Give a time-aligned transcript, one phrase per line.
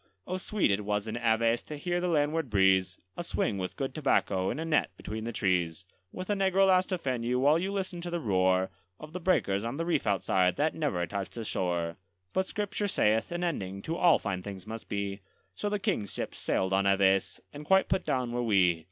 [0.25, 3.93] Oh, sweet it was in Aves to hear the landward breeze, A swing with good
[3.93, 7.59] tobacco in a net between the trees, With a negro lass to fan you, while
[7.59, 11.35] you listened to the roar Of the breakers on the reef outside, that never touched
[11.35, 11.97] the shore.
[12.33, 15.19] But Scripture saith, an ending to all fine things must be;
[15.53, 18.79] So the King's ships sailed on Aves, and quite put down were we.